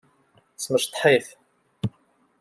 Smecṭeḥ-it. 0.63 1.27